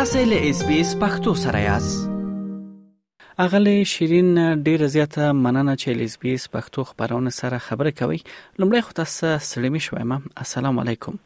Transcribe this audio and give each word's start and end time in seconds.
تاسو 0.00 0.18
له 0.18 0.38
اس 0.50 0.60
بي 0.66 0.76
اس 0.80 0.90
پختو 1.00 1.32
سره 1.38 1.58
یاست 1.60 3.24
اغلی 3.44 3.72
شیرین 3.92 4.28
ډیره 4.68 4.86
زیاته 4.92 5.26
مننه 5.40 5.72
چې 5.80 5.96
لیسبیس 6.02 6.44
پښتو 6.54 6.84
خبرونه 6.90 7.32
سره 7.38 7.56
خبرې 7.64 7.98
کوي 7.98 8.18
لمړی 8.20 8.86
خو 8.86 8.94
تاسو 9.00 9.32
سلمی 9.48 9.82
شوم 9.86 10.14
السلام 10.44 10.78
علیکم 10.84 11.18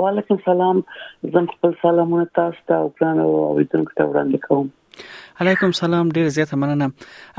وعلیکم 0.00 0.40
سلام 0.48 0.80
زم 1.36 1.46
خپل 1.52 1.76
سلامونه 1.84 2.24
تاسو 2.40 2.64
ته 2.72 2.82
او 2.86 2.88
پلان 3.00 3.20
او 3.26 3.30
اوریدونکو 3.34 3.94
ته 4.00 4.06
وړاندې 4.08 4.46
کوم 4.46 5.44
علیکم 5.46 5.74
سلام 5.82 6.10
ډیر 6.18 6.32
زیاته 6.40 6.58
مننه 6.64 6.92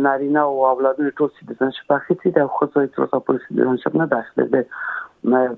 نارینه 0.07 0.47
او 0.49 0.55
اولادونه 0.71 1.13
ټول 1.21 1.33
سي 1.37 1.45
د 1.51 1.61
ځان 1.61 1.75
شپه 1.79 2.01
خېتي 2.07 2.33
د 2.39 2.57
خو 2.57 2.69
ځای 2.75 2.93
تر 2.95 3.05
اوسه 3.07 3.23
په 3.29 3.43
سي 3.45 3.59
د 3.61 3.69
ځان 3.71 3.81
شپه 3.85 4.01
نه 4.03 4.07
داخله 4.15 4.45
ده 4.55 4.83
ما 5.23 5.55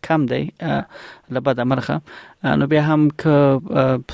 کم 0.07 0.21
دی 0.33 0.43
لبد 1.35 1.59
امرخه 1.65 1.97
نو 2.59 2.65
بیا 2.73 2.83
هم 2.91 3.03
ک 3.21 3.23